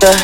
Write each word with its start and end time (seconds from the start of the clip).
Yeah. 0.00 0.14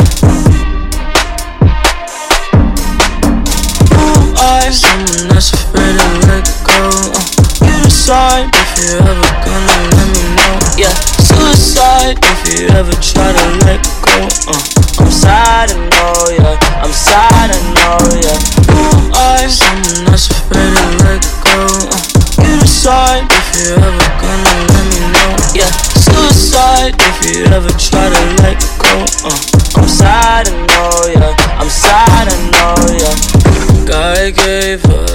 Who 3.90 4.06
I? 4.38 4.70
Someone 4.70 5.34
that's 5.34 5.52
afraid 5.52 5.98
to 5.98 6.08
let 6.30 6.46
go. 6.62 6.78
Uh, 7.10 7.18
you 7.66 7.74
decide 7.82 8.54
if 8.54 8.70
you're 8.78 9.02
ever 9.02 9.30
gonna 9.42 9.78
let 9.98 10.08
me 10.14 10.22
know. 10.38 10.54
Yeah, 10.78 10.94
suicide 11.26 12.22
if 12.22 12.40
you 12.54 12.68
ever 12.68 12.94
try 13.02 13.32
to 13.34 13.46
let 13.66 13.82
go. 14.06 14.30
Uh, 14.46 14.62
I'm 15.02 15.10
sad, 15.10 15.72
I 15.72 15.76
know, 15.90 16.30
yeah. 16.30 16.54
I'm 16.78 16.92
sad, 16.92 17.50
I 17.50 17.58
know, 17.74 17.98
yeah. 18.22 18.38
Who 18.70 19.10
I? 19.10 19.48
Someone 19.48 20.06
that's 20.06 20.30
afraid 20.30 20.70
to 20.70 20.86
let 21.02 21.22
go. 21.42 21.66
Uh, 21.90 21.98
you 22.46 22.60
decide 22.62 23.26
if 23.26 23.46
you're 23.58 23.82
ever 23.82 24.06
gonna 24.22 24.54
let 24.70 24.86
me 24.86 25.00
know. 25.10 25.34
Yeah, 25.50 25.70
suicide 25.98 26.94
if 26.94 27.26
you 27.26 27.44
ever 27.46 27.70
try 27.74 28.06
to 28.06 28.22
let 28.42 28.62
go. 28.78 29.02
Uh, 29.26 29.63
sad, 29.94 30.48
I 30.48 30.54
know, 30.66 30.92
yeah. 31.14 31.60
I'm 31.60 31.70
sad, 31.70 32.26
I 32.26 32.36
know, 32.54 32.74
yeah. 32.98 33.86
God 33.86 34.34
gave 34.34 34.82
her 34.82 35.13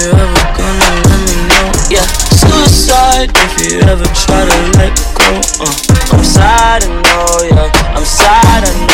you're 0.00 0.16
ever 0.16 0.44
gonna 0.56 0.90
let 1.04 1.20
me 1.28 1.36
know. 1.48 1.66
Yeah, 1.92 2.06
suicide 2.32 3.30
if 3.34 3.52
you 3.60 3.80
ever 3.84 4.08
try 4.24 4.42
to 4.48 4.58
let 4.78 4.92
go. 5.16 5.28
Uh, 5.60 5.74
I'm 6.12 6.24
sad, 6.24 6.84
I 6.84 6.88
know, 6.88 7.26
yeah. 7.44 7.96
I'm 7.96 8.04
sad, 8.04 8.64
I 8.64 8.72
know, 8.86 8.91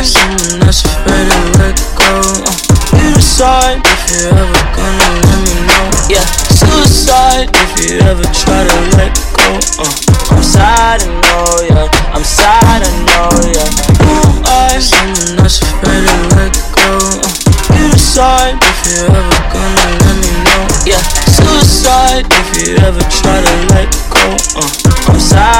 I 0.00 0.02
someone 0.02 0.64
that's 0.64 0.80
afraid 0.80 1.28
to 1.28 1.60
let 1.60 1.76
go. 1.92 2.08
Uh, 2.48 2.56
you 2.96 3.12
decide 3.20 3.84
if 3.84 4.00
you're 4.08 4.32
ever 4.32 4.62
gonna 4.72 5.10
let 5.28 5.40
me 5.44 5.52
know. 5.68 5.84
Yeah, 6.08 6.24
suicide 6.56 7.52
if 7.52 7.70
you 7.84 8.00
ever 8.08 8.24
try 8.32 8.64
to 8.64 8.80
let 8.96 9.12
go. 9.36 9.60
Uh, 9.76 9.92
I'm 10.32 10.40
sad, 10.40 11.04
I 11.04 11.08
know, 11.20 11.44
yeah. 11.68 12.16
I'm 12.16 12.24
sad, 12.24 12.80
I 12.80 12.88
know, 13.12 13.28
yeah. 13.44 13.68
I 14.48 14.80
someone 14.80 15.36
that's 15.36 15.60
afraid 15.60 16.08
to 16.08 16.16
let 16.32 16.56
go. 16.80 16.96
Uh, 17.20 17.76
you 17.76 17.92
decide 17.92 18.56
if 18.56 18.78
you're 18.88 19.04
ever 19.04 19.40
gonna 19.52 19.84
let 20.00 20.16
me 20.16 20.32
know. 20.48 20.64
Yeah, 20.88 21.02
suicide 21.28 22.24
if 22.24 22.48
you 22.56 22.80
ever 22.88 23.04
try 23.12 23.36
to 23.36 23.56
let 23.76 23.92
go. 24.08 24.24
Uh, 24.64 25.12
I'm 25.12 25.20
sad, 25.20 25.59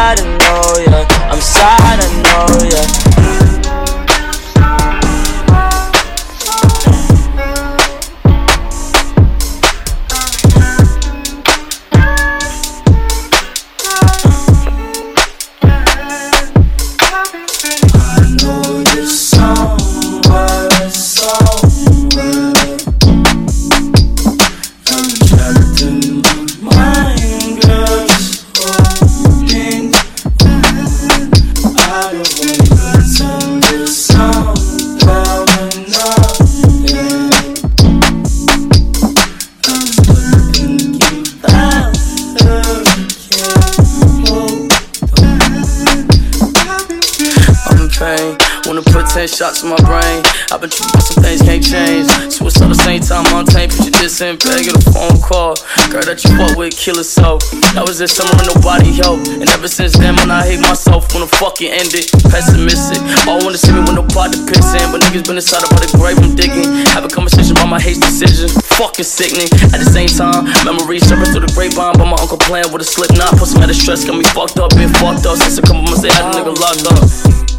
shots 49.41 49.65
in 49.65 49.73
my 49.73 49.81
brain. 49.89 50.21
I've 50.53 50.61
been 50.61 50.69
tripping, 50.69 51.01
some 51.01 51.25
things 51.25 51.41
can't 51.41 51.65
change. 51.65 52.13
So 52.29 52.45
it's 52.45 52.61
all 52.61 52.69
the 52.69 52.77
same 52.77 53.01
time 53.01 53.25
on 53.33 53.49
tape. 53.49 53.73
Put 53.73 53.89
your 53.89 53.97
diss 53.97 54.21
in 54.21 54.37
bag, 54.37 54.69
a 54.69 54.77
phone 54.93 55.17
call. 55.17 55.57
Girl 55.89 56.05
that 56.05 56.21
you 56.21 56.37
fuck 56.37 56.61
with, 56.61 56.77
kill 56.77 57.01
herself. 57.01 57.41
That 57.73 57.89
was 57.89 57.97
this 57.97 58.13
summer 58.13 58.37
and 58.37 58.53
nobody 58.53 58.93
helped. 59.01 59.33
And 59.33 59.49
ever 59.49 59.65
since 59.65 59.97
then, 59.97 60.13
man, 60.21 60.29
I 60.29 60.45
hate 60.45 60.61
myself. 60.61 61.09
when 61.17 61.25
the 61.25 61.31
fucking 61.41 61.73
end 61.73 61.97
it. 61.97 62.13
Pessimistic. 62.29 63.01
All 63.25 63.41
wanna 63.41 63.57
see 63.57 63.73
me 63.73 63.81
when 63.81 63.97
no 63.97 64.05
pot 64.13 64.37
to 64.37 64.45
piss 64.45 64.77
in. 64.77 64.85
But 64.93 65.09
niggas 65.09 65.25
been 65.25 65.41
inside 65.41 65.65
about 65.65 65.81
the 65.81 65.89
grave 65.97 66.21
I'm 66.21 66.37
digging. 66.37 66.69
Have 66.93 67.09
a 67.09 67.13
conversation 67.13 67.57
about 67.57 67.73
my 67.73 67.81
hate 67.81 67.97
decisions. 67.97 68.53
Fucking 68.77 69.09
sickening. 69.09 69.49
At 69.73 69.81
the 69.81 69.89
same 69.89 70.13
time, 70.13 70.53
memories 70.69 71.09
surface 71.09 71.33
through 71.33 71.49
the 71.49 71.53
grapevine. 71.57 71.97
But 71.97 72.13
my 72.13 72.21
uncle 72.21 72.37
playing 72.37 72.69
with 72.77 72.85
a 72.85 72.89
slip 72.89 73.09
knot. 73.17 73.41
Put 73.41 73.49
some 73.49 73.65
out 73.65 73.73
of 73.73 73.79
stress, 73.81 74.05
got 74.05 74.21
me 74.21 74.27
fucked 74.37 74.61
up. 74.61 74.77
Been 74.77 74.93
fucked 75.01 75.25
up 75.25 75.41
since 75.41 75.57
a 75.57 75.65
couple 75.65 75.81
months 75.89 76.05
they 76.05 76.13
had 76.13 76.29
a 76.29 76.37
nigga 76.37 76.53
locked 76.61 76.85
up. 76.93 77.50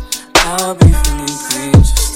I'll 0.44 0.74
be 0.74 0.92
feeling 0.92 1.38
pain 1.50 2.11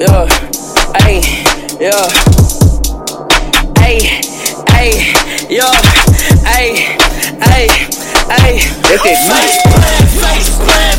yeah, 0.00 0.26
ay, 1.04 1.20
yeah, 1.78 2.08
ay, 3.84 3.96
ay, 4.72 4.88
yeah, 5.50 5.72
ay, 6.48 6.96
ay, 7.52 7.68
ay. 8.32 8.52
Este 8.88 9.12
es 9.12 10.89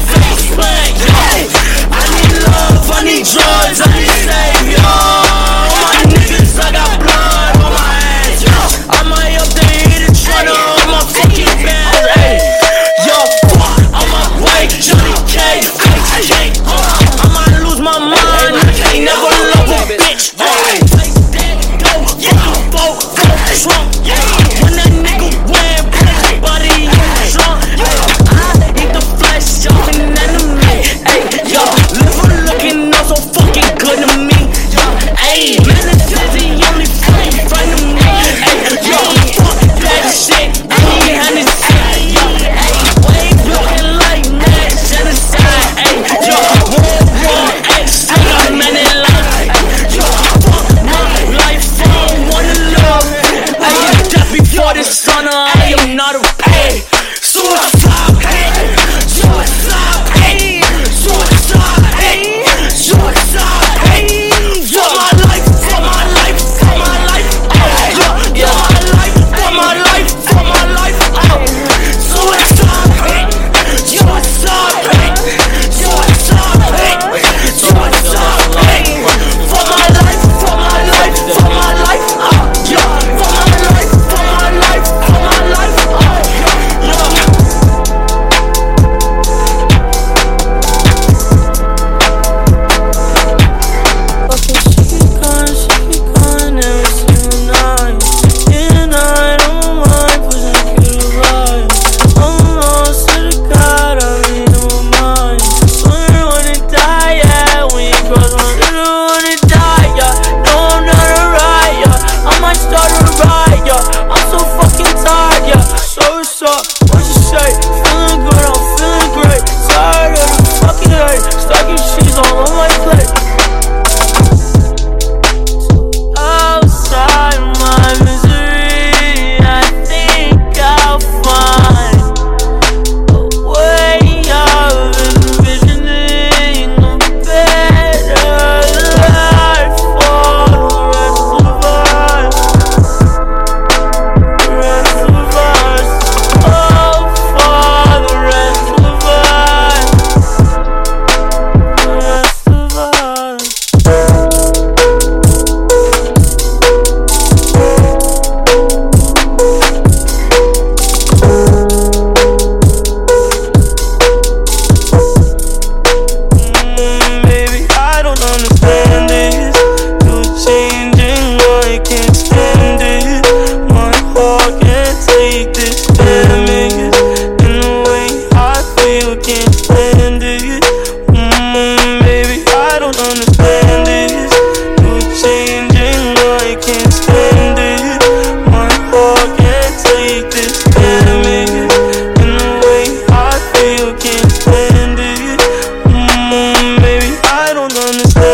gonna 197.73 198.05
say 198.11 198.30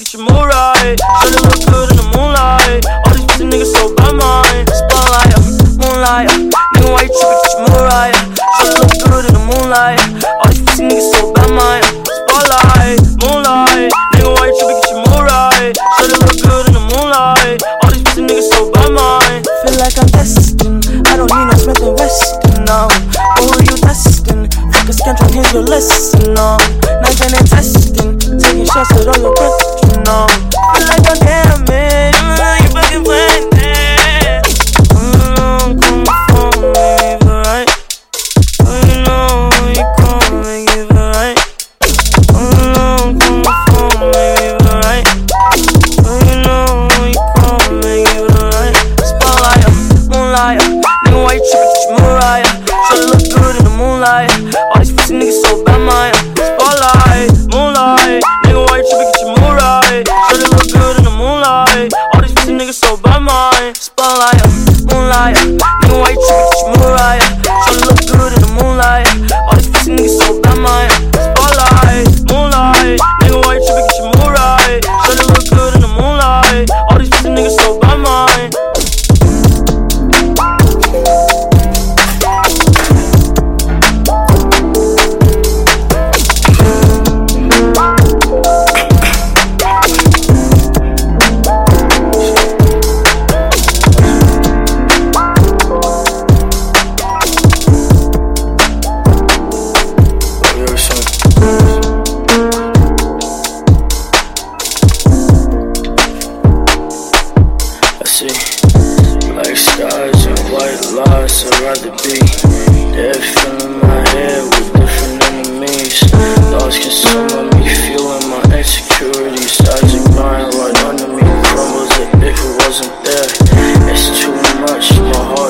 get 0.00 0.14
your 0.14 0.22
mood 0.22 0.32
right. 0.32 0.96
Should 1.20 1.34
it 1.36 1.42
look 1.44 1.60
good 1.68 1.90
in 1.90 1.96
the 2.00 2.08
moonlight? 2.16 2.86
All 2.88 3.12
these 3.12 3.26
pussy 3.26 3.44
niggas 3.44 3.72
so 3.76 3.94
by 3.94 4.10
mine. 4.12 4.64
Spotlight, 4.72 5.36
uh, 5.36 5.44
moonlight. 5.76 6.28
Nigga, 6.72 6.88
why 6.88 7.02
you 7.04 7.12
tripping 7.12 7.40
Get 7.44 7.52
your 7.52 7.60
mood 7.68 7.84
right. 7.92 8.14
Should 8.56 8.72
it 8.72 8.80
look 8.80 8.92
good 9.04 9.24
in 9.28 9.34
the 9.34 9.44
moonlight? 9.44 10.09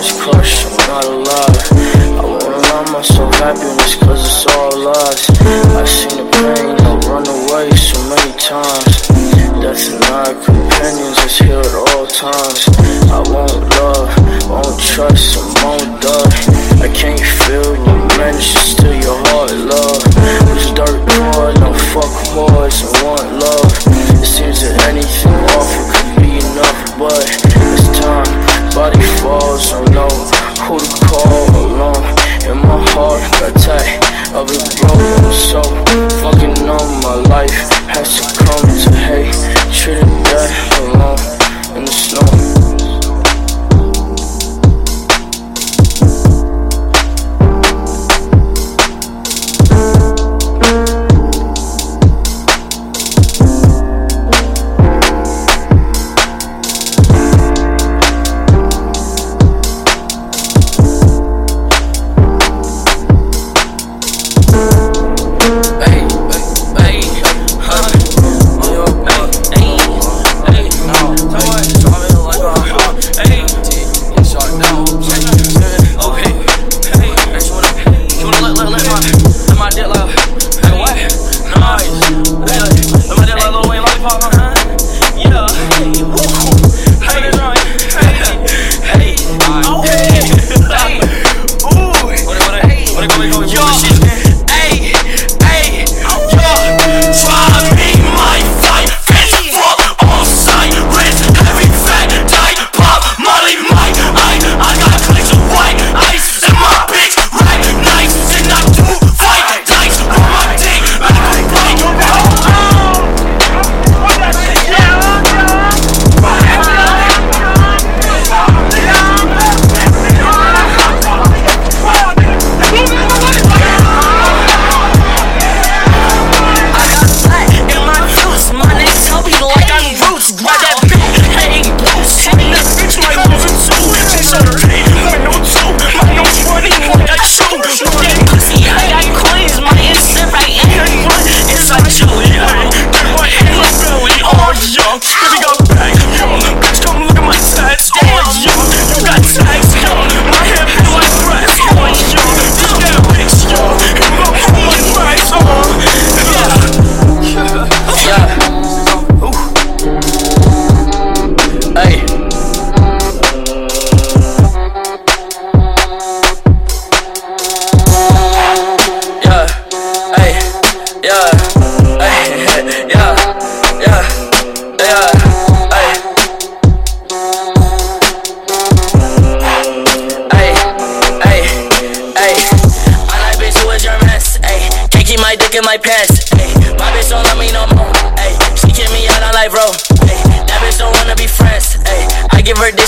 was 0.01 0.13
crushed, 0.13 0.67
I'm 0.67 0.89
not 0.89 1.05
alive. 1.05 1.50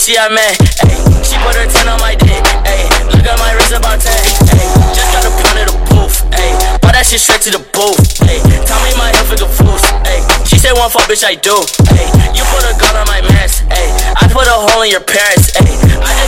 pussy 0.03 0.19
I 0.19 0.27
met. 0.35 0.59
Ay, 0.83 0.99
she 1.23 1.38
put 1.47 1.55
her 1.55 1.62
10 1.62 1.87
on 1.87 2.01
my 2.03 2.19
dick. 2.19 2.43
Ay, 2.67 2.91
look 3.15 3.23
at 3.23 3.38
my 3.38 3.55
wrist 3.55 3.71
about 3.71 4.03
10. 4.03 4.11
Ay, 4.11 4.67
just 4.91 5.15
got 5.15 5.23
a 5.23 5.31
pound 5.31 5.62
of 5.62 5.67
the 5.71 5.79
poof. 5.95 6.27
Ay, 6.35 6.51
that 6.91 7.07
shit 7.07 7.23
straight 7.23 7.47
to 7.47 7.55
the 7.55 7.62
booth. 7.71 8.03
Ay, 8.27 8.43
tell 8.67 8.83
me 8.83 8.91
my 8.99 9.15
health 9.15 9.31
is 9.31 9.47
a 9.47 9.47
fool. 9.47 9.79
She 10.43 10.59
said 10.59 10.75
one 10.75 10.91
fuck, 10.91 11.07
bitch, 11.07 11.23
I 11.23 11.38
do. 11.38 11.55
Ay, 11.95 12.11
you 12.35 12.43
put 12.51 12.67
a 12.67 12.75
gun 12.83 12.99
on 12.99 13.07
my 13.07 13.23
mask. 13.31 13.62
Ay, 13.71 13.95
I 14.19 14.27
put 14.27 14.51
a 14.51 14.59
hole 14.75 14.83
in 14.83 14.91
your 14.91 15.07
parents. 15.07 15.55
Ay, 15.62 15.71
I 15.71 16.21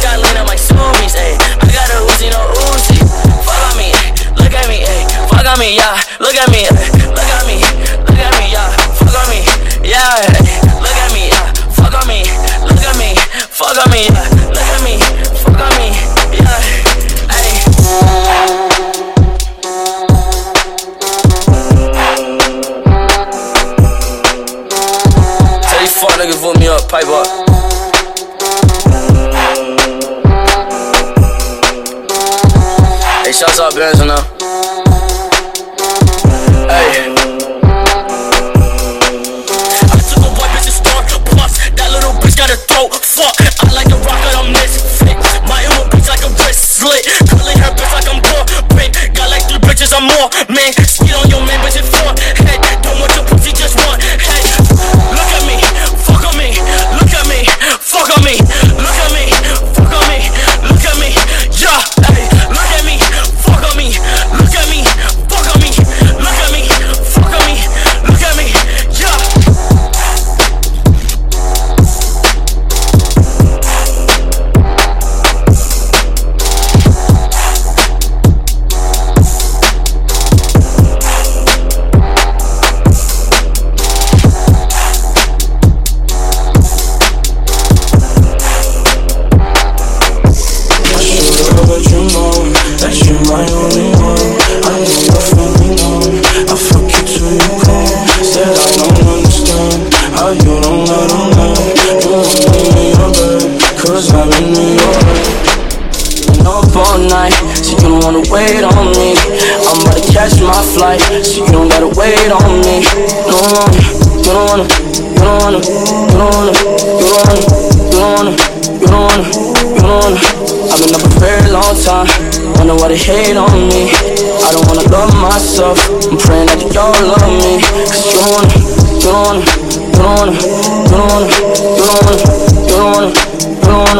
They 122.94 123.00
hate 123.00 123.36
on 123.36 123.50
me. 123.50 123.90
I 123.90 124.54
don't 124.54 124.62
wanna 124.70 124.86
love 124.86 125.10
myself. 125.18 125.82
I'm 126.06 126.14
praying 126.14 126.46
that 126.46 126.62
y'all 126.70 126.94
love 126.94 127.26
me. 127.26 127.58
Cause 127.90 128.06
you 128.06 128.22
don't, 128.22 128.46
you 128.54 129.10
don't, 129.10 129.42
you 129.74 129.98
don't, 129.98 130.30
you 130.30 130.94
don't, 130.94 131.26
you 131.26 131.90
don't, 131.90 132.22
you 132.54 132.70
don't, 132.70 133.10
you 133.10 133.58
don't. 133.66 133.98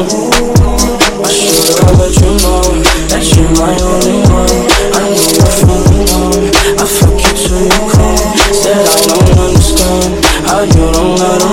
I 1.19 1.27
should've 1.27 1.91
let 1.99 2.15
you 2.23 2.39
know 2.39 2.63
that 3.11 3.27
you're 3.35 3.51
my 3.59 3.75
only 3.83 4.23
one. 4.31 4.63
I 4.95 5.11
know 5.11 5.27
you're 5.27 5.51
feeling 5.59 6.07
alone. 6.15 6.55
I 6.79 6.87
fuck 6.87 7.19
you 7.19 7.35
till 7.35 7.67
you 7.67 7.83
come. 7.91 8.23
Said 8.55 8.79
I 8.79 8.99
don't 9.11 9.43
understand 9.43 10.23
how 10.47 10.63
you 10.63 10.87
don't 10.95 11.19
let 11.19 11.44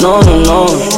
No, 0.00 0.20
no, 0.20 0.36
no. 0.42 0.97